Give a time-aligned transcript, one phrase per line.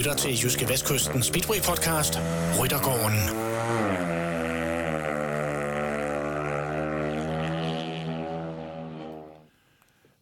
[0.00, 2.14] lytter til Jyske Vestkysten Speedway Podcast,
[2.60, 3.20] Ryttergården.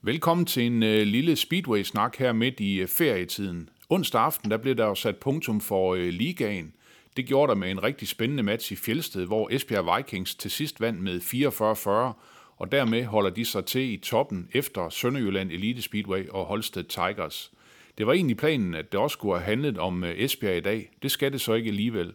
[0.03, 3.69] Velkommen til en øh, lille Speedway-snak her midt i øh, ferietiden.
[3.89, 6.73] Onsdag aften der blev der jo sat punktum for øh, ligaen.
[7.17, 10.81] Det gjorde der med en rigtig spændende match i Fjelsted, hvor Esbjerg Vikings til sidst
[10.81, 11.89] vandt med 44-40,
[12.57, 17.53] og dermed holder de sig til i toppen efter Sønderjylland Elite Speedway og Holsted Tigers.
[17.99, 20.91] Det var egentlig planen, at det også skulle have handlet om øh, Esbjerg i dag.
[21.03, 22.13] Det skal det så ikke alligevel.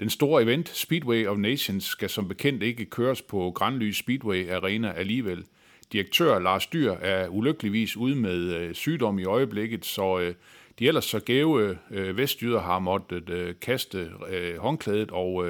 [0.00, 4.92] Den store event, Speedway of Nations, skal som bekendt ikke køres på Grandly Speedway Arena
[4.92, 5.44] alligevel.
[5.92, 10.34] Direktør Lars Dyr er ulykkeligvis ude med øh, sygdom i øjeblikket, så øh,
[10.78, 14.10] de ellers så gave øh, vestjyder har måttet øh, kaste
[14.58, 15.46] håndklædet og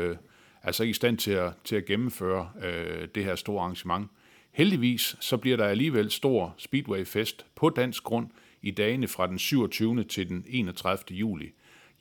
[0.63, 2.49] altså ikke i stand til at, til at gennemføre
[3.15, 4.11] det her store arrangement.
[4.53, 8.27] Heldigvis så bliver der alligevel stor Speedway-fest på dansk grund
[8.63, 10.05] i dagene fra den 27.
[10.05, 10.99] til den 31.
[11.11, 11.53] juli.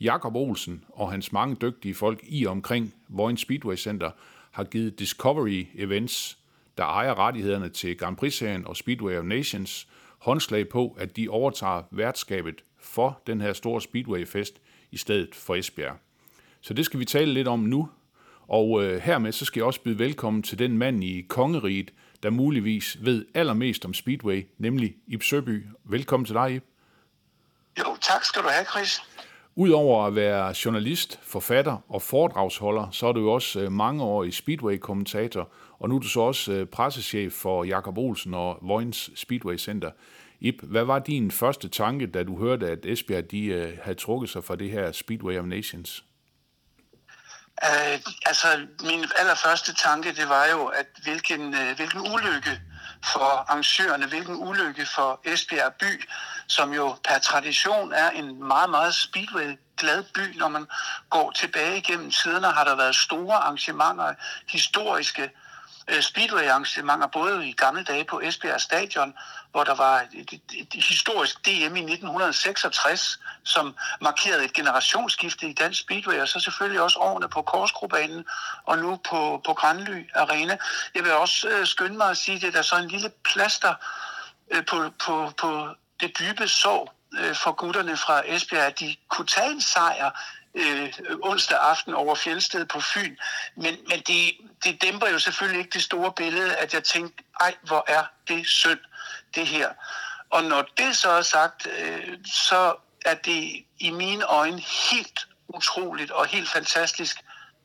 [0.02, 4.12] Jakob Olsen og hans mange dygtige folk i og omkring Vojens Speedway Center
[4.52, 6.38] har givet Discovery Events,
[6.78, 9.88] der ejer rettighederne til Grand Prix-serien og Speedway of Nations,
[10.18, 15.98] håndslag på, at de overtager værtskabet for den her store Speedway-fest i stedet for Esbjerg.
[16.62, 17.90] Så det skal vi tale lidt om nu,
[18.48, 21.94] og øh, hermed så skal jeg også byde velkommen til den mand i kongeriget,
[22.24, 25.66] der muligvis ved allermest om Speedway, nemlig Ib Søby.
[25.84, 26.64] Velkommen til dig, Ib.
[27.80, 29.02] Jo, tak skal du have, Chris.
[29.56, 34.24] Udover at være journalist, forfatter og foredragsholder, så er du jo også øh, mange år
[34.24, 35.50] i Speedway-kommentator,
[35.80, 39.92] og nu er du så også øh, pressechef for Jakob Olsen og Vojens Speedway Center.
[40.40, 44.30] Ib, hvad var din første tanke, da du hørte, at Esbjerg de, øh, havde trukket
[44.30, 46.06] sig fra det her Speedway of Nations?
[47.64, 52.62] Øh, altså, min allerførste tanke, det var jo, at hvilken, øh, hvilken ulykke
[53.04, 56.04] for arrangørerne, hvilken ulykke for Esbjerg by,
[56.48, 60.38] som jo per tradition er en meget, meget speedway glad by.
[60.38, 60.66] Når man
[61.10, 64.14] går tilbage igennem tiderne, har der været store arrangementer,
[64.50, 65.32] historiske
[65.88, 69.14] Øh, speedway-arrangementer, både i gamle dage på Esbjerg Stadion,
[69.52, 75.54] hvor der var et, et, et historisk DM i 1966, som markerede et generationsskifte i
[75.54, 78.26] dansk speedway, og så selvfølgelig også årene på Korsgrubanen
[78.64, 80.58] og nu på, på Grandly Arena.
[80.96, 83.74] Jeg vil også øh, skynde mig at sige, at det er så en lille plaster
[84.52, 85.68] øh, på, på, på
[86.00, 90.12] det dybe sår øh, for gutterne fra Esbjerg, at de kunne tage en sejr
[90.56, 93.16] øh, onsdag aften over Fjeldsted på Fyn.
[93.56, 97.56] Men, men det, det dæmper jo selvfølgelig ikke det store billede, at jeg tænkte, ej,
[97.62, 98.80] hvor er det synd,
[99.36, 99.70] det her.
[100.30, 102.76] Og når det så er sagt, øh, så
[103.06, 104.62] er det i mine øjne
[104.92, 107.18] helt utroligt og helt fantastisk,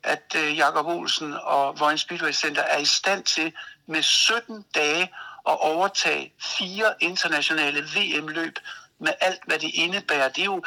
[0.03, 3.53] at øh, Jakob Olsen og Vojens Speedway Center er i stand til
[3.87, 5.03] med 17 dage
[5.47, 8.59] at overtage fire internationale VM-løb
[8.99, 10.29] med alt, hvad det indebærer.
[10.29, 10.63] Det er jo,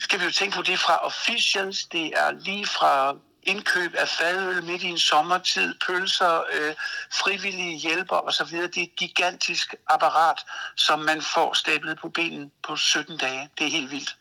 [0.00, 4.64] skal vi jo tænke på, det fra officials, det er lige fra indkøb af fadøl
[4.64, 6.74] midt i en sommertid, pølser, øh,
[7.12, 8.56] frivillige hjælper osv.
[8.56, 10.38] Det er et gigantisk apparat,
[10.76, 13.48] som man får stablet på benen på 17 dage.
[13.58, 14.16] Det er helt vildt.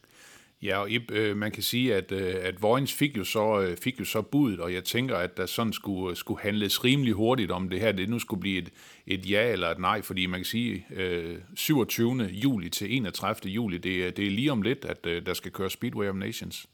[0.63, 3.78] Ja, og Ip, øh, man kan sige, at, øh, at Vojens fik jo, så, øh,
[3.78, 7.13] fik jo så budet, og jeg tænker, at der sådan skulle, øh, skulle handles rimelig
[7.13, 8.69] hurtigt om det her, det nu skulle blive et,
[9.07, 12.23] et ja eller et nej, fordi man kan sige, øh, 27.
[12.23, 13.51] juli til 31.
[13.51, 16.66] juli, det, det er lige om lidt, at øh, der skal køre Speedway of Nations.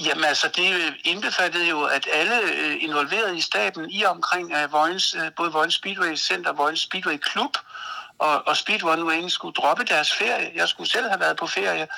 [0.00, 4.72] Jamen altså, det øh, indbefattede jo, at alle øh, involverede i staben i omkring uh,
[4.72, 7.56] Vojens, uh, både Vojens Speedway Center og Vojens Speedway Klub
[8.18, 10.52] og, og Speed One Wayne skulle droppe deres ferie.
[10.54, 11.88] Jeg skulle selv have været på ferie,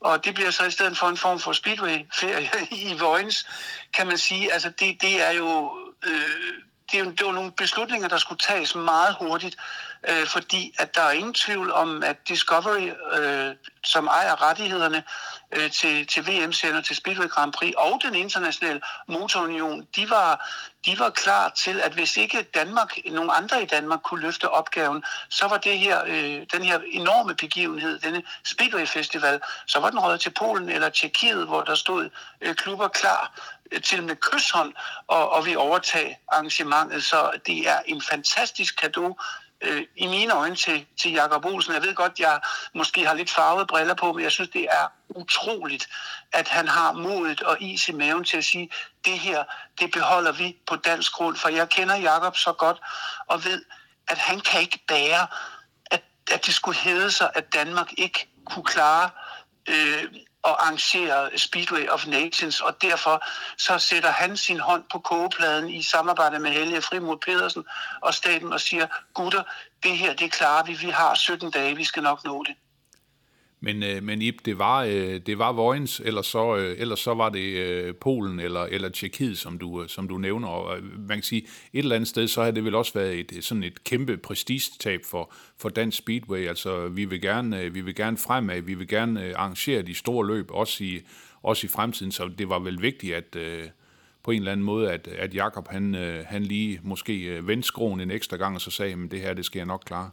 [0.00, 2.50] og det bliver så i stedet for en form for speedway-ferie
[2.90, 3.46] i Vojens,
[3.94, 4.52] kan man sige.
[4.52, 5.78] Altså det, det er jo...
[6.06, 6.54] Øh,
[6.92, 9.56] det, det var nogle beslutninger, der skulle tages meget hurtigt,
[10.08, 15.02] øh, fordi at der er ingen tvivl om, at Discovery, øh, som ejer rettighederne
[15.52, 20.50] øh, til, til VM-sender, til Speedway Grand Prix og den internationale motorunion, de var,
[20.86, 25.04] de var klar til, at hvis ikke Danmark, nogen andre i Danmark kunne løfte opgaven,
[25.28, 29.98] så var det her, øh, den her enorme begivenhed, denne Speedway Festival, så var den
[29.98, 32.10] røget til Polen eller Tjekkiet, hvor der stod
[32.40, 33.40] øh, klubber klar
[33.72, 34.72] øh, til med kysshånd,
[35.06, 37.04] og, og vi overtage arrangementet.
[37.04, 39.14] Så det er en fantastisk gave
[39.60, 41.74] øh, i mine øjne til, til Jakob Olsen.
[41.74, 42.40] Jeg ved godt, jeg
[42.74, 45.88] måske har lidt farvede briller på, men jeg synes, det er utroligt,
[46.32, 48.70] at han har modet og is i maven til at sige,
[49.04, 49.44] det her,
[49.80, 52.80] det beholder vi på dansk grund, for jeg kender Jakob så godt
[53.26, 53.64] og ved,
[54.08, 55.26] at han kan ikke bære,
[55.86, 56.02] at,
[56.32, 59.10] at det skulle hedde sig, at Danmark ikke kunne klare
[59.68, 60.04] øh,
[60.42, 63.24] og arrangere Speedway of Nations, og derfor
[63.58, 67.64] så sætter han sin hånd på kogepladen i samarbejde med Helge Frimod Pedersen
[68.00, 69.42] og staten og siger, gutter,
[69.82, 72.54] det her, det klarer vi, vi har 17 dage, vi skal nok nå det.
[73.62, 77.14] Men, øh, men Ip, det var, øh, det var Vojens, eller så, øh, eller så
[77.14, 80.48] var det øh, Polen eller, eller Tjekkiet, som du, øh, som du nævner.
[80.48, 81.42] Og øh, man kan sige,
[81.72, 85.00] et eller andet sted, så har det vel også været et, sådan et kæmpe prestigetab
[85.04, 86.48] for, for Dansk Speedway.
[86.48, 89.94] Altså, vi vil gerne, øh, vi vil gerne fremad, vi vil gerne øh, arrangere de
[89.94, 91.00] store løb, også i,
[91.42, 92.12] også i fremtiden.
[92.12, 93.36] Så det var vel vigtigt, at...
[93.36, 93.64] Øh,
[94.22, 97.66] på en eller anden måde, at, at Jakob han, øh, han lige måske øh, vendte
[97.66, 100.10] skroen en ekstra gang, og så sagde, at det her, det skal jeg nok klare.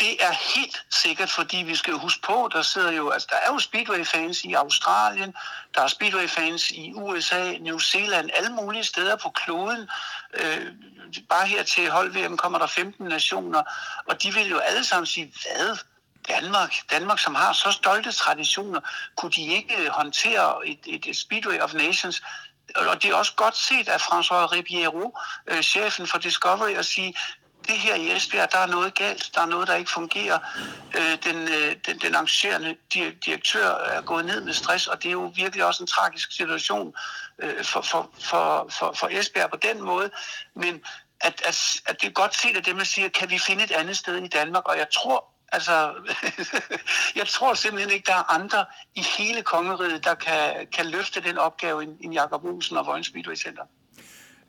[0.00, 3.52] Det er helt sikkert, fordi vi skal huske på, der sidder jo, altså der er
[3.52, 5.34] jo Speedway-fans i Australien,
[5.74, 9.88] der er Speedway-fans i USA, New Zealand, alle mulige steder på kloden.
[10.34, 10.66] Øh,
[11.28, 13.62] bare her til hold VM kommer der 15 nationer,
[14.06, 15.76] og de vil jo alle sammen sige, hvad?
[16.28, 18.80] Danmark, Danmark, som har så stolte traditioner,
[19.16, 22.22] kunne de ikke øh, håndtere et, et Speedway of Nations,
[22.76, 27.14] og det er også godt set af François Ribeiro, øh, chefen for Discovery, at sige,
[27.68, 30.38] det her i Esbjerg, der er noget galt, der er noget, der ikke fungerer.
[30.96, 32.76] Øh, den, øh, den, den arrangerende
[33.24, 36.94] direktør er gået ned med stress, og det er jo virkelig også en tragisk situation
[37.38, 40.10] øh, for, for, for, for, for Esbjerg på den måde.
[40.54, 40.80] Men
[41.20, 43.70] at, at, at det er godt set af dem, der siger, kan vi finde et
[43.70, 44.68] andet sted i Danmark?
[44.68, 45.94] Og jeg tror, altså,
[47.20, 51.38] jeg tror simpelthen ikke, der er andre i hele kongeriget, der kan, kan løfte den
[51.38, 53.62] opgave end Jakob Olsen og Vojens Speedway Center.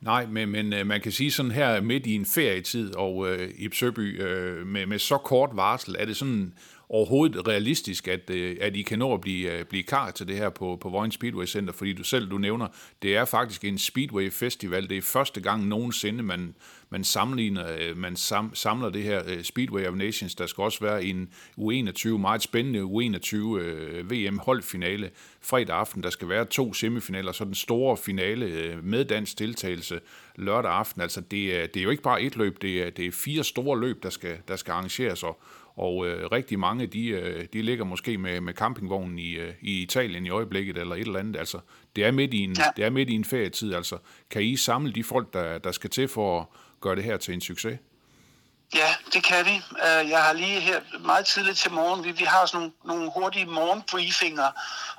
[0.04, 3.50] Nej, men, men øh, man kan sige sådan her midt i en ferietid og øh,
[3.56, 6.54] i Søby øh, med, med så kort varsel, er det sådan
[6.90, 10.38] overhovedet realistisk, at, øh, at I kan nå at blive, øh, blive klar til det
[10.38, 12.68] her på, på Vojens Speedway Center, fordi du selv du nævner,
[13.02, 14.90] det er faktisk en Speedway Festival.
[14.90, 16.56] Det er første gang nogensinde, man,
[16.90, 20.36] man, sammenligner, øh, man sam, samler det her Speedway of Nations.
[20.36, 23.36] Der skal også være en U21, meget spændende U21
[24.14, 25.10] VM holdfinale
[25.42, 26.04] fredag aften.
[26.04, 30.00] Der skal være to semifinaler, så den store finale med dansk deltagelse
[30.36, 31.02] lørdag aften.
[31.02, 33.80] Altså det det er jo ikke bare et løb, det er, det er fire store
[33.80, 35.40] løb, der skal, der skal arrangeres, og,
[35.76, 39.82] og øh, rigtig mange, de, øh, de ligger måske med, med campingvognen i, øh, i
[39.82, 41.40] Italien i øjeblikket, eller et eller andet.
[41.40, 41.60] Altså,
[41.96, 42.66] det er midt i en, ja.
[42.78, 43.74] det er midt i en ferietid.
[43.74, 43.98] Altså,
[44.30, 46.46] kan I samle de folk, der, der skal til for at
[46.82, 47.80] gøre det her til en succes?
[48.76, 49.56] Ja, det kan vi.
[49.56, 53.12] Øh, jeg har lige her meget tidligt til morgen, vi, vi har også nogle, nogle
[53.16, 54.52] hurtige morgenbriefinger,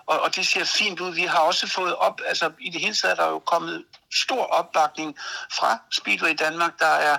[0.06, 1.14] og, og det ser fint ud.
[1.14, 3.84] Vi har også fået op, altså i det hele taget er der jo kommet
[4.14, 5.16] stor opbakning
[5.52, 6.78] fra Speedway Danmark.
[6.78, 7.16] Der er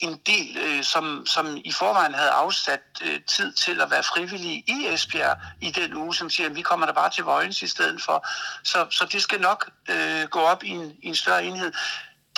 [0.00, 4.64] en del, øh, som, som i forvejen havde afsat øh, tid til at være frivillige
[4.66, 7.66] i Esbjerg i den uge, som siger, at vi kommer der bare til Vojens i
[7.66, 8.26] stedet for.
[8.64, 11.72] Så, så det skal nok øh, gå op i en, i en større enhed.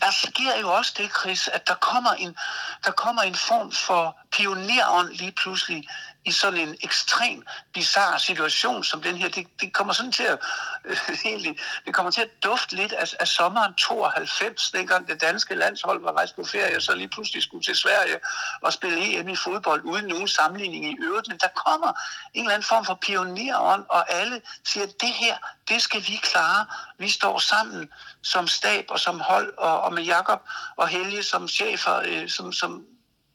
[0.01, 2.37] Der sker jo også det, Chris, at der kommer en,
[2.85, 5.89] der kommer en form for pionerånd lige pludselig
[6.29, 7.43] i sådan en ekstrem
[7.75, 9.29] bizarre situation som den her.
[9.29, 10.39] Det, det kommer sådan til at
[10.85, 15.55] øh, egentlig, det kommer til at dufte lidt af, af sommeren 92, dengang det danske
[15.55, 18.19] landshold var rejst på ferie, og så lige pludselig skulle til Sverige
[18.63, 21.29] og spille EM i fodbold uden nogen sammenligning i øvrigt.
[21.29, 21.93] Men der kommer
[22.35, 25.37] en eller anden form for pionerånd, og alle siger, at det her,
[25.69, 26.67] det skal vi klare.
[26.99, 27.89] Vi står sammen
[28.23, 30.41] som stab og som hold, og, og med Jakob
[30.77, 32.85] og Helge som chefer, øh, som, som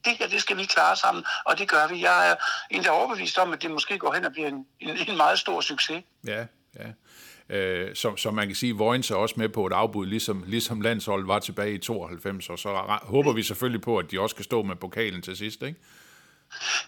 [0.04, 2.02] det her, det skal vi klare sammen, og det gør vi.
[2.02, 2.34] Jeg er
[2.70, 5.60] endda overbevist om, at det måske går hen og bliver en, en, en meget stor
[5.60, 6.02] succes.
[6.26, 6.46] Ja,
[6.78, 6.88] ja.
[7.48, 10.80] Øh, så, så man kan sige, Vojens er også med på et afbud, ligesom, ligesom
[10.80, 14.44] landsholdet var tilbage i 92, og så håber vi selvfølgelig på, at de også kan
[14.44, 15.80] stå med pokalen til sidst, ikke?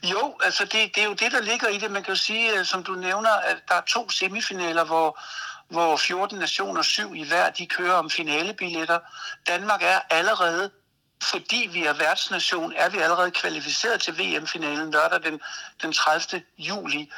[0.03, 1.91] Jo, altså det, det er jo det, der ligger i det.
[1.91, 5.21] Man kan jo sige, som du nævner, at der er to semifinaler, hvor,
[5.69, 8.99] hvor 14 nationer, syv i hver, de kører om finalebilletter.
[9.49, 10.71] Danmark er allerede
[11.23, 15.41] fordi vi er værtsnation, er vi allerede kvalificeret til VM-finalen lørdag den,
[15.83, 16.43] den 30.
[16.59, 17.13] juli.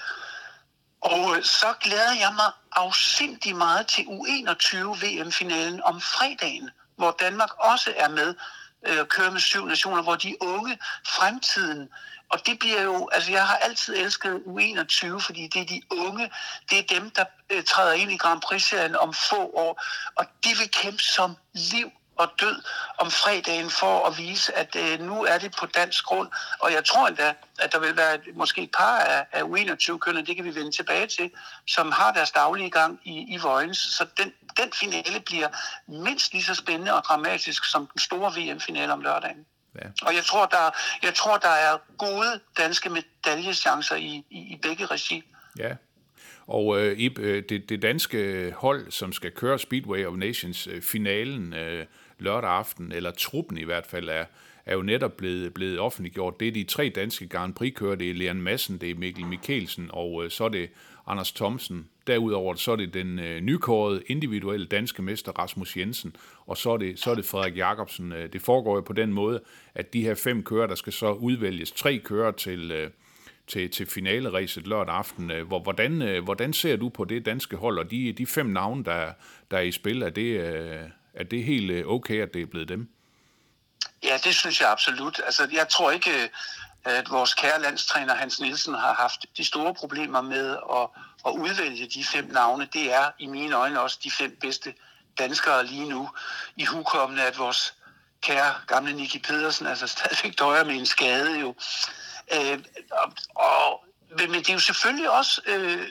[1.00, 7.50] Og øh, så glæder jeg mig afsindig meget til U21 VM-finalen om fredagen, hvor Danmark
[7.59, 8.35] også er med
[8.87, 11.88] øh, kører med syv nationer, hvor de unge fremtiden
[12.31, 16.31] og det bliver jo, altså jeg har altid elsket U21, fordi det er de unge,
[16.71, 19.83] det er dem, der øh, træder ind i Grand Prix-serien om få år,
[20.17, 22.63] og de vil kæmpe som liv og død
[22.99, 26.29] om fredagen for at vise, at øh, nu er det på dansk grund.
[26.61, 30.37] Og jeg tror endda, at der vil være måske et par af, af U21-kønner, det
[30.37, 31.31] kan vi vende tilbage til,
[31.67, 33.79] som har deres daglige gang i, i Vojens.
[33.79, 35.49] Så den, den finale bliver
[35.87, 39.47] mindst lige så spændende og dramatisk som den store VM-finale om lørdagen.
[39.75, 39.89] Ja.
[40.03, 40.71] Og jeg tror, der,
[41.03, 45.23] jeg tror, der er gode danske medaljeschancer i, i, i begge regi.
[45.59, 45.75] Ja,
[46.49, 50.83] og øh, Ib, øh, det, det danske hold, som skal køre Speedway of Nations øh,
[50.83, 51.87] finalen øh,
[52.19, 54.25] lørdag aften, eller truppen i hvert fald, er,
[54.67, 56.41] er jo netop blevet, blevet offentliggjort.
[56.41, 57.95] Det er de tre danske Grand Prix-kører.
[57.95, 60.71] Det er Leon Madsen, det er Mikkel Mikkelsen, og øh, så er det
[61.07, 61.89] Anders Thomsen.
[62.07, 66.77] Derudover så er det den øh, nykårede individuelle danske mester Rasmus Jensen, og så er
[66.77, 68.13] det, så er det Frederik Jacobsen.
[68.13, 69.41] Øh, det foregår jo på den måde,
[69.75, 72.91] at de her fem kører, der skal så udvælges tre kører til, øh,
[73.47, 75.31] til, til finaleræset lørdag aften.
[75.31, 78.47] Øh, hvor, hvordan, øh, hvordan ser du på det danske hold, og de, de fem
[78.47, 79.13] navne, der,
[79.51, 80.81] der er i spil, er det, øh,
[81.19, 82.89] er det helt øh, okay, at det er blevet dem?
[84.03, 85.21] Ja, det synes jeg absolut.
[85.25, 86.29] Altså, jeg tror ikke, øh,
[86.85, 90.89] at vores kære landstræner Hans Nielsen har haft de store problemer med at,
[91.27, 92.69] at udvælge de fem navne.
[92.73, 94.75] Det er i mine øjne også de fem bedste
[95.19, 96.09] danskere lige nu.
[96.57, 97.75] I hukommende, at vores
[98.23, 101.55] kære gamle Nicky Pedersen altså stadigvæk døjer med en skade jo.
[102.35, 102.59] Øh,
[102.91, 105.87] og, og, men det er jo selvfølgelig også, øh,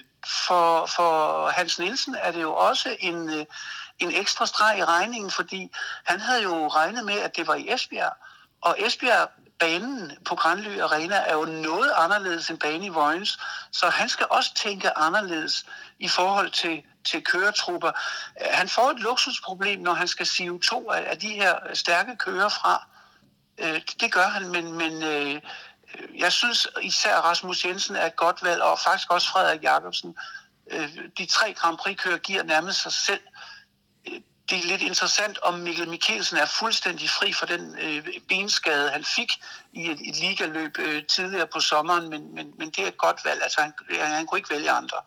[0.47, 3.45] for, for Hans Nielsen er det jo også en, øh,
[3.99, 5.71] en ekstra streg i regningen, fordi
[6.05, 8.13] han havde jo regnet med, at det var i Esbjerg,
[8.61, 13.39] og Esbjerg banen på Grandly Arena er jo noget anderledes end banen i Vojens,
[13.71, 15.65] så han skal også tænke anderledes
[15.99, 17.91] i forhold til, til køretrupper.
[18.51, 22.87] Han får et luksusproblem, når han skal sive to af de her stærke kører fra.
[23.57, 25.41] Øh, det gør han, men, men øh,
[26.17, 30.15] jeg synes især Rasmus Jensen er et godt valg, og faktisk også Frederik Jacobsen.
[30.71, 33.21] Øh, de tre Grand Prix-kører giver nærmest sig selv
[34.07, 38.89] øh, det er lidt interessant, om Mikkel Mikkelsen er fuldstændig fri for den øh, benskade,
[38.89, 39.31] han fik
[39.73, 43.25] i et, et ligaløb øh, tidligere på sommeren, men, men, men det er et godt
[43.25, 43.43] valg.
[43.43, 44.97] Altså, han, han kunne ikke vælge andre.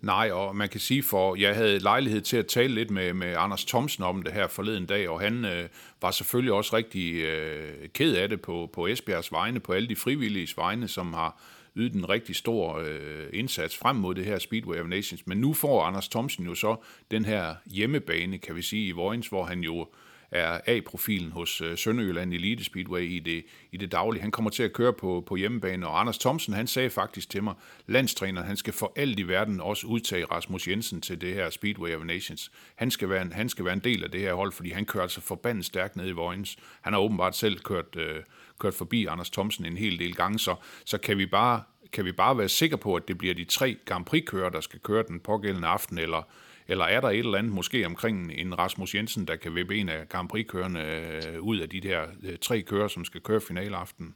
[0.00, 3.34] Nej, og man kan sige, for jeg havde lejlighed til at tale lidt med, med
[3.38, 5.68] Anders Thomsen om det her forleden dag, og han øh,
[6.02, 9.96] var selvfølgelig også rigtig øh, ked af det på, på Esbjergs vegne, på alle de
[9.96, 11.42] frivillige vegne, som har
[11.76, 15.26] ydet en rigtig stor øh, indsats frem mod det her Speedway of Nations.
[15.26, 16.76] Men nu får Anders Thomsen jo så
[17.10, 19.88] den her hjemmebane, kan vi sige, i Vojens, hvor han jo
[20.30, 24.22] er A-profilen hos øh, Sønderjylland Elite Speedway i det, i det daglige.
[24.22, 27.42] Han kommer til at køre på, på hjemmebane, og Anders Thomsen, han sagde faktisk til
[27.42, 27.54] mig,
[27.86, 31.94] landstræneren, han skal for alt i verden også udtage Rasmus Jensen til det her Speedway
[31.94, 32.50] of Nations.
[32.74, 34.84] Han skal være en, han skal være en del af det her hold, fordi han
[34.84, 36.56] kører altså forbandet stærkt ned i Vojens.
[36.80, 38.22] Han har åbenbart selv kørt, øh,
[38.58, 42.12] kørt forbi Anders Thomsen en hel del gange, så, så kan vi bare kan vi
[42.12, 45.20] bare være sikre på, at det bliver de tre Grand Prix-kører, der skal køre den
[45.20, 46.22] pågældende aften, eller,
[46.70, 49.88] eller er der et eller andet måske omkring en Rasmus Jensen, der kan vippe en
[49.88, 54.14] af Grand Prix-kørende øh, ud af de der øh, tre kører, som skal køre finaleaften?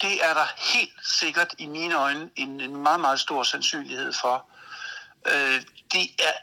[0.00, 4.50] Det er der helt sikkert i mine øjne en, en meget, meget stor sandsynlighed for.
[5.26, 5.60] Øh,
[5.92, 6.36] det er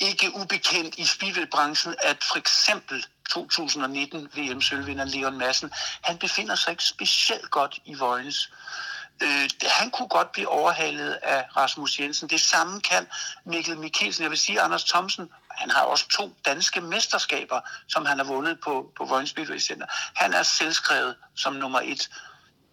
[0.00, 5.70] ikke ubekendt i speedway-branchen, at for eksempel 2019 VM-sølvvinder Leon Madsen,
[6.02, 8.52] han befinder sig ikke specielt godt i Vojens.
[8.52, 8.90] Øh,
[9.20, 12.28] Øh, han kunne godt blive overhalet af Rasmus Jensen.
[12.28, 13.06] Det samme kan
[13.44, 14.22] Mikkel Mikkelsen.
[14.22, 18.60] Jeg vil sige, Anders Thomsen, han har også to danske mesterskaber, som han har vundet
[18.60, 19.86] på, på Vojens Speedway Center.
[20.14, 22.10] Han er selvskrevet som nummer et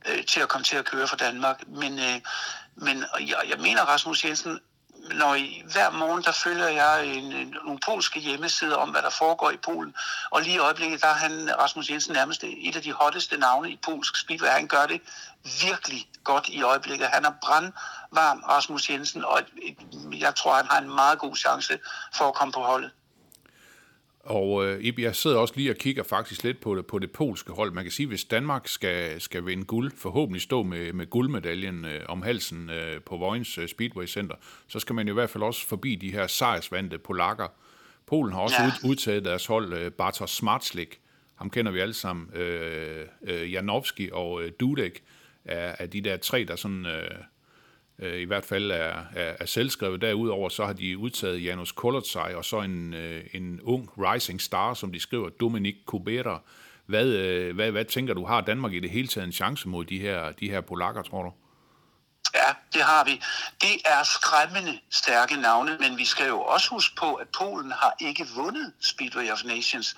[0.06, 1.68] øh, til at komme til at køre for Danmark.
[1.68, 2.22] Men, øh,
[2.76, 4.60] men jeg, jeg mener, Rasmus Jensen
[5.16, 9.10] når I, hver morgen, der følger jeg en, en, nogle polske hjemmesider om, hvad der
[9.10, 9.96] foregår i Polen.
[10.32, 13.72] Og lige i øjeblikket, der er han, Rasmus Jensen, nærmest et af de hotteste navne
[13.72, 14.50] i polsk speedway.
[14.50, 15.02] Han gør det
[15.64, 17.08] virkelig godt i øjeblikket.
[17.08, 19.42] Han er brandvarm, Rasmus Jensen, og
[20.14, 21.80] jeg tror, han har en meget god chance
[22.14, 22.92] for at komme på holdet.
[24.28, 27.52] Og øh, jeg sidder også lige og kigger faktisk lidt på det, på det polske
[27.52, 27.72] hold.
[27.72, 32.02] Man kan sige, hvis Danmark skal, skal vinde guld, forhåbentlig stå med, med guldmedaljen øh,
[32.10, 34.36] om halsen øh, på Vojens øh, Speedway Center,
[34.68, 37.48] så skal man i hvert fald også forbi de her sejrsvandte polakker.
[38.06, 38.68] Polen har også ja.
[38.68, 41.00] ud, udtaget deres hold øh, Bartosz Smartslik.
[41.36, 42.34] Ham kender vi alle sammen.
[42.34, 45.04] Øh, øh, Janowski og øh, Dudek
[45.46, 46.86] er, er de der tre, der sådan...
[46.86, 47.12] Øh,
[48.00, 50.02] øh, i hvert fald er, er, er selvskrevet.
[50.02, 54.74] Derudover så har de udtaget Janus Kolotsaj, og så en, øh, en ung rising star,
[54.74, 56.42] som de skriver, Dominik Kubera.
[56.86, 59.86] Hvad, øh, hvad, hvad tænker du, har Danmark i det hele taget en chance mod
[59.86, 61.32] de her, de her polakker, tror du?
[62.38, 63.22] Ja, det har vi.
[63.62, 67.96] Det er skræmmende stærke navne, men vi skal jo også huske på, at Polen har
[68.00, 69.96] ikke vundet Speedway of Nations.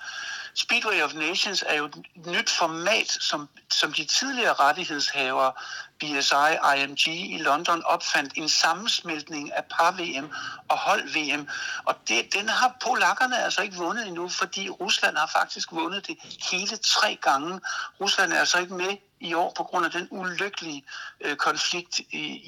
[0.54, 5.52] Speedway of Nations er jo et nyt format, som, som de tidligere rettighedshavere,
[6.00, 10.30] BSI, IMG i London, opfandt en sammensmeltning af par-VM
[10.68, 11.48] og hold-VM.
[11.84, 16.16] Og det, den har polakkerne altså ikke vundet endnu, fordi Rusland har faktisk vundet det
[16.50, 17.60] hele tre gange.
[18.00, 20.84] Rusland er altså ikke med i år på grund af den ulykkelige
[21.20, 22.04] øh, konflikt i,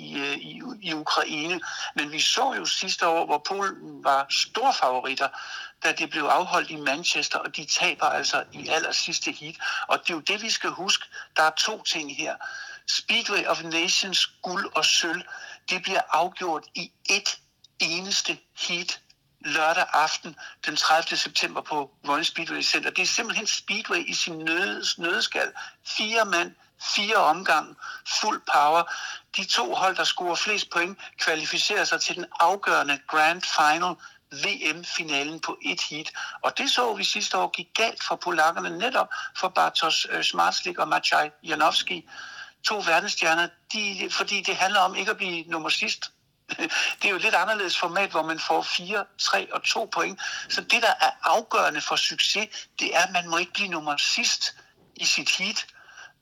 [0.06, 1.60] i, øh, i, i Ukraine.
[1.94, 5.28] Men vi så jo sidste år, hvor Polen var store favoritter,
[5.84, 9.54] da det blev afholdt i Manchester, og de taber altså i aller sidste heat.
[9.88, 11.04] Og det er jo det, vi skal huske.
[11.36, 12.36] Der er to ting her.
[12.88, 15.22] Speedway of Nations guld og sølv,
[15.70, 17.38] det bliver afgjort i et
[17.80, 19.00] eneste heat
[19.44, 21.16] lørdag aften den 30.
[21.16, 22.90] september på Vojens Speedway Center.
[22.90, 25.52] Det er simpelthen Speedway i sin nødes, nødeskal.
[25.86, 26.54] Fire mand,
[26.96, 27.76] fire omgang,
[28.20, 28.82] fuld power.
[29.36, 33.94] De to hold, der scorer flest point, kvalificerer sig til den afgørende Grand Final
[34.32, 36.12] VM-finalen på et heat.
[36.42, 40.78] Og det så vi sidste år gik galt for polakkerne netop for Bartosz øh, Smartslik
[40.78, 42.08] og Maciej Janowski
[42.64, 46.12] to verdensstjerner, de, fordi det handler om ikke at blive nummer sidst.
[46.98, 50.20] Det er jo et lidt anderledes format, hvor man får 4, 3 og 2 point.
[50.48, 53.96] Så det, der er afgørende for succes, det er, at man må ikke blive nummer
[53.96, 54.54] sidst
[54.96, 55.66] i sit heat.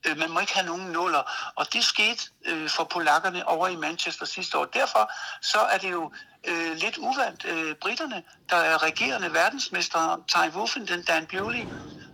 [0.07, 1.53] Øh, man må ikke have nogen nuller.
[1.55, 4.65] Og det skete øh, for polakkerne over i Manchester sidste år.
[4.65, 6.13] Derfor så er det jo
[6.45, 7.45] øh, lidt uvandt.
[7.45, 11.65] Øh, britterne, der er regerende verdensmester, Ty Wolfen, den Dan Bewley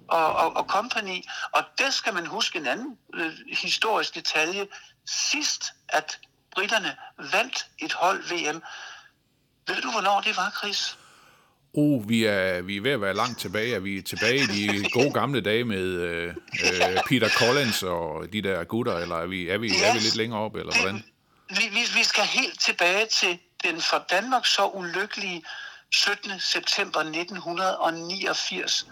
[0.09, 1.25] og, og, og company.
[1.53, 4.67] Og det skal man huske en anden øh, historisk detalje.
[5.07, 6.19] Sidst, at
[6.57, 6.97] britterne
[7.33, 8.63] vandt et hold VM,
[9.69, 10.99] ved du, hvornår det var, Chris?
[11.75, 14.67] Oh, vi er, vi er ved at være langt tilbage, Er vi er tilbage i
[14.67, 16.35] de gode gamle dage med øh,
[16.65, 20.17] øh, Peter Collins og de der gutter, eller er vi, er vi, er vi lidt
[20.17, 21.05] længere op, eller hvordan?
[21.49, 25.45] Vi, vi, vi skal helt tilbage til den for Danmark så ulykkelige
[25.91, 26.41] 17.
[26.41, 28.87] september 1989.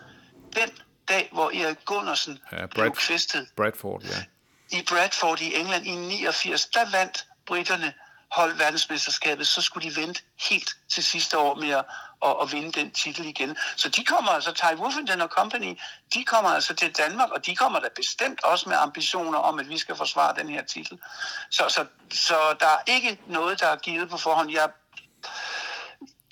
[0.57, 0.71] Den
[1.09, 3.49] dag, hvor Erik Gunnarsen ja, Brad, blev kvæstet.
[3.57, 4.79] Bradford, ja.
[4.79, 7.95] I Bradford i England i 89, der vandt britterne
[8.35, 11.85] hold verdensmesterskabet, så skulle de vente helt til sidste år med at,
[12.25, 13.57] at, at vinde den titel igen.
[13.77, 15.79] Så de kommer altså, Ty Wolfenden og Company,
[16.15, 19.69] de kommer altså til Danmark, og de kommer da bestemt også med ambitioner om, at
[19.69, 20.99] vi skal forsvare den her titel.
[21.51, 24.51] Så, så, så der er ikke noget, der er givet på forhånd.
[24.51, 24.69] Jeg,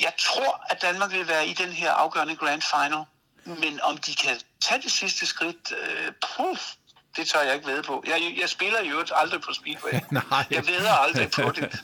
[0.00, 3.04] jeg tror, at Danmark vil være i den her afgørende grand final,
[3.45, 6.73] men om de kan tage det sidste skridt, øh, puff,
[7.16, 8.04] det tør jeg ikke ved på.
[8.07, 9.92] Jeg, jeg spiller jo aldrig på Speedway.
[10.31, 10.45] Nej.
[10.50, 11.69] Jeg ved aldrig på det.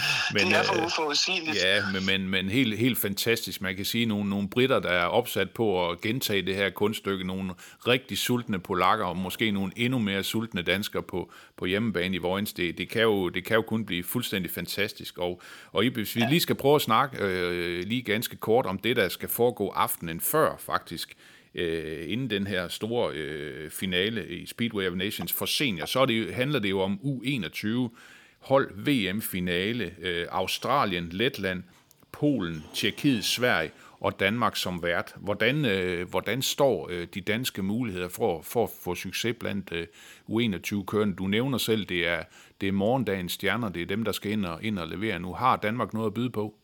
[0.34, 1.56] men, det er for øh, uforudsigeligt.
[1.56, 3.60] Ja, men, men, men helt, helt fantastisk.
[3.60, 7.26] Man kan sige, nogle, nogle britter, der er opsat på at gentage det her kunststykke.
[7.26, 7.54] Nogle
[7.86, 12.52] rigtig sultne polakker, og måske nogle endnu mere sultne danskere på, på hjemmebane i Vojens.
[12.52, 15.18] Det, det, kan jo, det kan jo kun blive fuldstændig fantastisk.
[15.18, 18.96] Og, og hvis vi lige skal prøve at snakke øh, lige ganske kort om det,
[18.96, 21.16] der skal foregå aftenen før, faktisk,
[21.54, 26.06] øh, inden den her store øh, finale i Speedway of Nations for senior, så er
[26.06, 27.96] det, handler det jo om U21
[28.40, 31.62] hold VM-finale, øh, Australien, Letland,
[32.12, 35.14] Polen, Tjekkiet, Sverige og Danmark som vært.
[35.16, 39.86] Hvordan, øh, hvordan står øh, de danske muligheder for, for at få succes blandt øh,
[40.28, 41.16] U21-kørende?
[41.16, 42.22] Du nævner selv, det er,
[42.60, 45.18] det er morgendagens stjerner, det er dem, der skal ind og, ind og levere.
[45.18, 46.54] Nu har Danmark noget at byde på.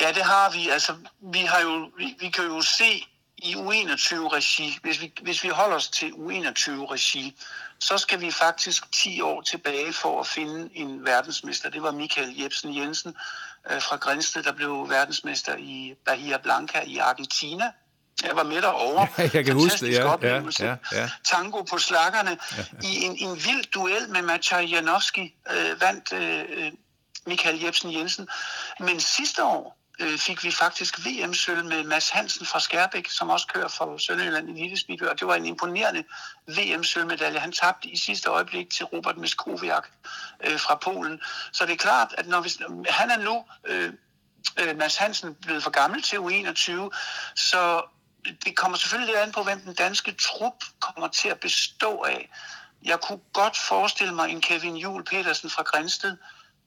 [0.00, 0.68] Ja, det har vi.
[0.72, 3.06] Altså, vi, har jo, vi, vi kan jo se
[3.42, 7.36] i U21-regi, hvis vi, hvis vi holder os til U21-regi,
[7.80, 11.70] så skal vi faktisk 10 år tilbage for at finde en verdensmester.
[11.70, 13.14] Det var Michael Jebsen Jensen
[13.70, 17.72] øh, fra Grænsted, der blev verdensmester i Bahia Blanca i Argentina.
[18.22, 19.06] Jeg var med derovre.
[19.18, 20.16] Ja, jeg kan huske det, ja.
[20.22, 21.10] ja, ja, ja.
[21.24, 22.38] Tango på slakkerne.
[22.56, 22.88] Ja.
[22.88, 26.72] I en, en vild duel med Maciej Janowski øh, vandt øh, øh,
[27.26, 28.28] Michael Jebsen Jensen.
[28.80, 33.46] Men sidste år, øh, fik vi faktisk VM-sølv med Mads Hansen fra Skærbæk, som også
[33.46, 36.04] kører for Sønderjylland i Lille Speedway, og det var en imponerende
[36.46, 37.38] VM-sølvmedalje.
[37.38, 39.88] Han tabte i sidste øjeblik til Robert Miskowiak
[40.44, 41.20] øh, fra Polen.
[41.52, 43.92] Så det er klart, at når vi, øh, han er nu, øh,
[44.58, 46.90] øh, Mads Hansen, blevet for gammel til U21,
[47.34, 47.82] så
[48.44, 52.30] det kommer selvfølgelig lidt an på, hvem den danske trup kommer til at bestå af.
[52.82, 56.16] Jeg kunne godt forestille mig en Kevin Jul Petersen fra Grænsted,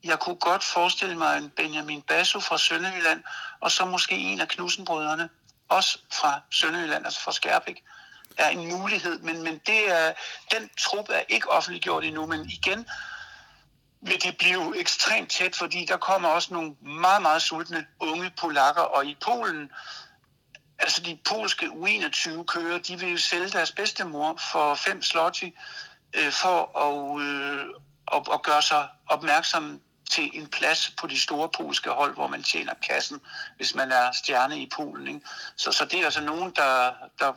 [0.03, 3.23] jeg kunne godt forestille mig en Benjamin Basso fra Sønderjylland,
[3.59, 5.29] og så måske en af Knudsenbrødrene,
[5.69, 7.83] også fra Sønderjylland, altså fra Skærbæk,
[8.37, 9.19] er en mulighed.
[9.19, 10.13] Men, men det er,
[10.51, 12.87] den trup er ikke offentliggjort endnu, men igen
[14.01, 18.81] vil det blive ekstremt tæt, fordi der kommer også nogle meget, meget sultne unge polakker,
[18.81, 19.71] og i Polen,
[20.79, 25.53] altså de polske U21-kører, de vil jo sælge deres bedstemor for fem slotti,
[26.13, 27.65] øh, for at, øh,
[28.13, 29.81] at, at gøre sig opmærksom
[30.13, 33.19] til en plads på de store polske hold, hvor man tjener kassen,
[33.57, 35.07] hvis man er stjerne i Polen.
[35.07, 35.21] Ikke?
[35.55, 37.33] Så, så det er altså nogen, der, der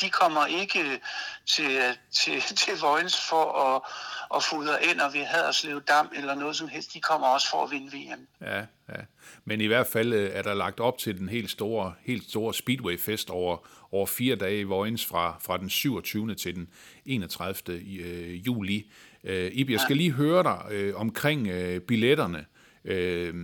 [0.00, 1.00] de kommer ikke
[1.46, 1.80] til,
[2.12, 3.82] til, til Vojens for at,
[4.36, 6.94] at fodre ind og vi Haderslev Dam eller noget som helst.
[6.94, 8.26] De kommer også for at vinde VM.
[8.40, 9.02] Ja, ja.
[9.44, 12.54] Men i hvert fald øh, er der lagt op til den helt store, helt store
[12.54, 16.34] Speedway-fest over, over fire dage i Vojens fra, fra den 27.
[16.34, 16.68] til den
[17.06, 17.74] 31.
[17.74, 18.90] Øh, juli.
[19.24, 22.44] Øh, Ibi, jeg skal lige høre dig øh, omkring øh, billetterne
[22.84, 23.34] øh,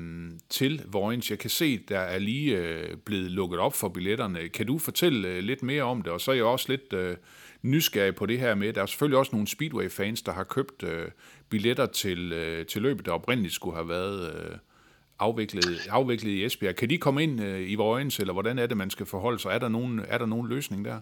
[0.49, 1.27] til Voyage.
[1.31, 4.49] Jeg kan se, der er lige øh, blevet lukket op for billetterne.
[4.49, 6.13] Kan du fortælle øh, lidt mere om det?
[6.13, 7.17] Og så er jeg også lidt øh,
[7.63, 11.09] nysgerrig på det her med, der er selvfølgelig også nogle Speedway-fans, der har købt øh,
[11.49, 14.57] billetter til, øh, til løbet, der oprindeligt skulle have været øh,
[15.19, 16.77] afviklet, afviklet i Esbjerg.
[16.77, 19.51] Kan de komme ind øh, i Voyage, eller hvordan er det, man skal forholde sig?
[19.51, 21.01] Er der nogen, er der nogen løsning der?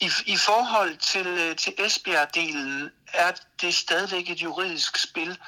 [0.00, 5.38] I, I forhold til, øh, til Esbjerg-delen er det stadigvæk et juridisk spil,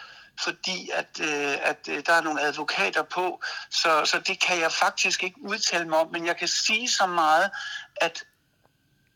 [0.40, 4.72] fordi at, øh, at øh, der er nogle advokater på, så, så det kan jeg
[4.72, 7.50] faktisk ikke udtale mig om, men jeg kan sige så meget,
[7.96, 8.24] at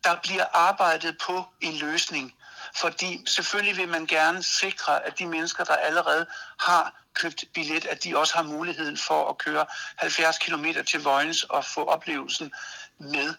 [0.04, 2.34] der bliver arbejdet på en løsning.
[2.76, 6.26] fordi selvfølgelig vil man gerne sikre, at de mennesker, der allerede
[6.58, 11.42] har købt billet, at de også har muligheden for at køre 70 km til Vojens
[11.42, 12.52] og få oplevelsen
[12.98, 13.34] med.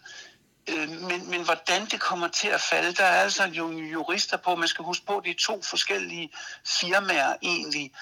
[0.68, 4.54] Øh, men, men hvordan det kommer til at falde, der er altså jo jurister på.
[4.54, 6.30] Man skal huske på, at det er to forskellige
[6.66, 7.92] firmaer egentlig,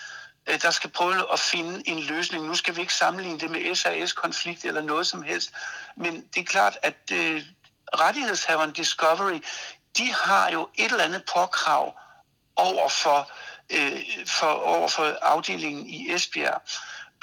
[0.47, 2.47] øh, der skal prøve at finde en løsning.
[2.47, 5.53] Nu skal vi ikke sammenligne det med SAS-konflikt eller noget som helst,
[5.97, 7.43] men det er klart, at øh,
[7.95, 9.41] rettighedshaveren Discovery,
[9.99, 11.95] de har jo et eller andet påkrav
[12.57, 13.31] over for,
[13.71, 16.63] øh, for, over for afdelingen i Esbjerg.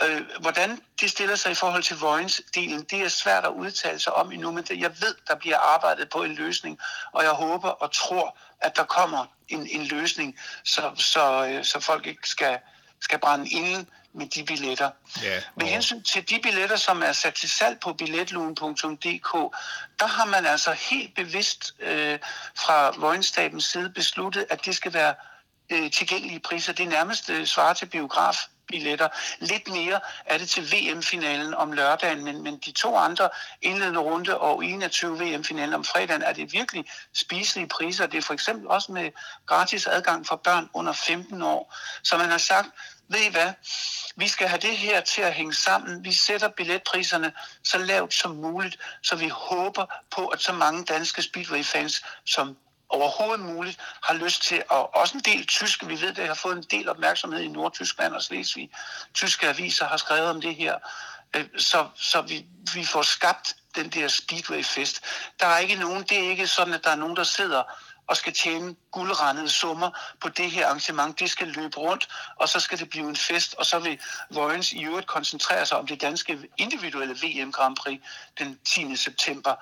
[0.03, 4.13] Øh, hvordan det stiller sig i forhold til Vojens-delen, det er svært at udtale sig
[4.13, 6.79] om endnu, men det, jeg ved, der bliver arbejdet på en løsning,
[7.11, 11.79] og jeg håber og tror, at der kommer en, en løsning, så, så, øh, så
[11.79, 12.59] folk ikke skal,
[13.01, 14.89] skal brænde inde med de billetter.
[15.45, 15.55] Og...
[15.55, 19.55] Med hensyn til de billetter, som er sat til salg på billetlugen.dk,
[19.99, 22.19] der har man altså helt bevidst øh,
[22.57, 25.15] fra Vojenstabens side besluttet, at det skal være
[25.69, 26.73] øh, tilgængelige priser.
[26.73, 28.37] Det er nærmest øh, svarer til biograf
[28.71, 29.07] billetter.
[29.39, 33.29] Lidt mere er det til VM-finalen om lørdagen, men, men de to andre
[33.61, 38.07] indledende runde og 21 VM-finalen om fredagen er det virkelig spiselige priser.
[38.07, 39.11] Det er for eksempel også med
[39.45, 41.75] gratis adgang for børn under 15 år.
[42.03, 42.67] Så man har sagt,
[43.07, 43.53] ved I hvad,
[44.15, 46.03] vi skal have det her til at hænge sammen.
[46.03, 51.21] Vi sætter billetpriserne så lavt som muligt, så vi håber på, at så mange danske
[51.21, 52.57] Speedway-fans som
[52.93, 56.57] overhovedet muligt har lyst til, og også en del tyske, vi ved, det har fået
[56.57, 58.69] en del opmærksomhed i Nordtyskland og Slesvig.
[59.13, 60.77] Tyske aviser har skrevet om det her,
[61.35, 65.03] øh, så, så vi, vi får skabt den der Speedway-fest.
[65.39, 67.63] Der er ikke nogen, det er ikke sådan, at der er nogen, der sidder
[68.07, 69.89] og skal tjene guldrendede summer
[70.21, 71.19] på det her arrangement.
[71.19, 73.99] Det skal løbe rundt, og så skal det blive en fest, og så vil
[74.29, 77.99] Vojens i øvrigt koncentrere sig om det danske individuelle VM Grand Prix
[78.39, 78.95] den 10.
[78.95, 79.55] september.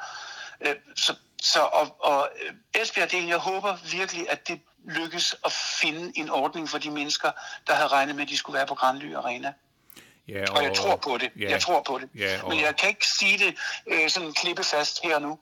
[0.62, 6.12] Øh, så, så og, og øh, Esbjerg-delen, jeg håber virkelig, at det lykkes at finde
[6.16, 7.32] en ordning for de mennesker,
[7.68, 9.54] der havde regnet med, at de skulle være på Grandly Arena.
[10.30, 11.30] Ja, og, og jeg tror på det.
[11.40, 12.20] Ja, jeg tror på det.
[12.22, 13.56] Ja, og, Men jeg kan ikke sige det
[13.88, 15.40] øh, sådan klippefast her nu.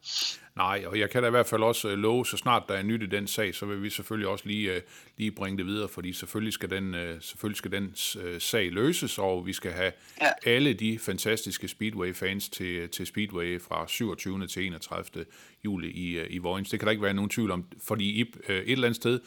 [0.56, 2.84] Nej, og jeg kan da i hvert fald også øh, love, så snart der er
[2.84, 4.82] nyt i den sag, så vil vi selvfølgelig også lige, øh,
[5.17, 7.95] lige bringe det videre, fordi selvfølgelig skal den, øh, selvfølgelig skal den
[8.39, 10.30] sag løses, og vi skal have ja.
[10.45, 14.47] alle de fantastiske Speedway-fans til, til Speedway fra 27.
[14.47, 15.26] til 31.
[15.65, 16.69] juli i, i Vojens.
[16.69, 19.19] Det kan der ikke være nogen tvivl om, fordi et eller andet sted,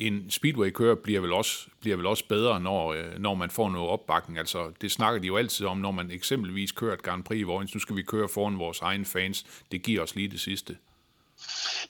[0.00, 3.88] en speedway-kører bliver vel også, bliver vel også bedre, når, øh, når man får noget
[3.88, 4.38] opbakning.
[4.38, 7.42] Altså, det snakker de jo altid om, når man eksempelvis kører et Grand Prix i
[7.42, 7.74] Vojens.
[7.74, 9.44] Nu skal vi køre foran vores egne fans.
[9.72, 10.76] Det giver os lige det sidste.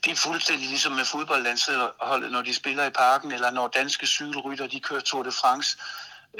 [0.03, 4.67] Det er fuldstændig ligesom med fodboldlandsholdet, når de spiller i parken, eller når danske cykelrytter
[4.67, 5.77] de kører Tour de France,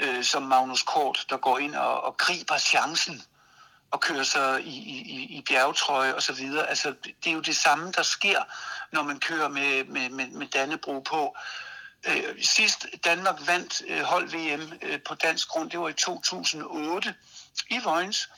[0.00, 3.22] øh, som Magnus Kort, der går ind og, og griber chancen
[3.90, 6.68] og kører sig i, i, i bjergetrøje og så videre.
[6.68, 8.42] Altså, det er jo det samme, der sker,
[8.92, 11.36] når man kører med, med, med, med Dannebro på.
[12.06, 17.14] Øh, sidst Danmark vandt øh, hold-VM øh, på dansk grund, det var i 2008
[17.70, 18.28] i Vojens.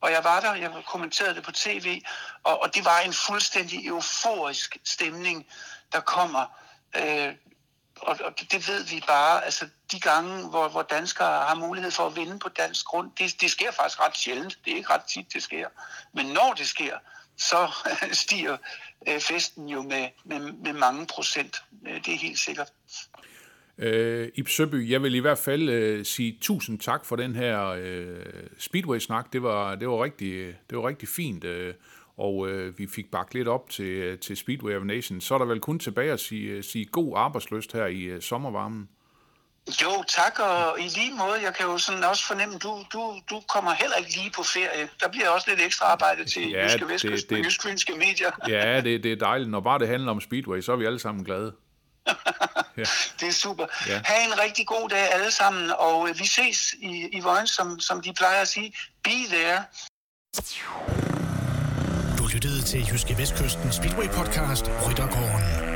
[0.00, 2.02] Og jeg var der, jeg kommenterede det på tv,
[2.44, 5.46] og, og det var en fuldstændig euforisk stemning,
[5.92, 6.46] der kommer.
[6.96, 7.34] Øh,
[8.02, 12.06] og, og det ved vi bare, altså de gange, hvor, hvor danskere har mulighed for
[12.06, 14.58] at vinde på dansk grund, det, det sker faktisk ret sjældent.
[14.64, 15.68] Det er ikke ret tit, det sker.
[16.14, 16.94] Men når det sker,
[17.36, 17.68] så
[18.24, 18.56] stiger
[19.08, 21.62] øh, festen jo med, med, med mange procent.
[21.86, 22.72] Øh, det er helt sikkert.
[23.78, 27.66] Øh, Ib Søby, jeg vil i hvert fald øh, sige tusind tak for den her
[27.66, 28.26] øh,
[28.58, 29.32] Speedway-snak.
[29.32, 31.44] Det var, det, var rigtig, det var rigtig fint.
[31.44, 31.74] Øh,
[32.18, 35.44] og øh, vi fik bagt lidt op til, til Speedway of Nations, så er der
[35.44, 38.88] vel kun tilbage at sige, sige god arbejdsløst her i øh, sommervarmen.
[39.82, 43.42] Jo, tak, og i lige måde, jeg kan jo sådan også fornemme, du, du, du
[43.48, 44.88] kommer heller ikke lige på ferie.
[45.00, 48.30] Der bliver også lidt ekstra arbejde til ja, Jyske Vestkysten og Jyske medier.
[48.48, 49.50] Ja, det, det er dejligt.
[49.50, 51.54] Når bare det handler om Speedway, så er vi alle sammen glade.
[52.76, 52.84] ja.
[53.20, 53.66] Det er super.
[53.88, 54.02] Ja.
[54.04, 57.80] Ha' en rigtig god dag alle sammen, og øh, vi ses i, i Vojens, som,
[57.80, 58.74] som de plejer at sige.
[59.04, 59.64] Be there
[62.34, 65.71] lyttede til Jyske Vestkysten Speedway podcast Ryttergården.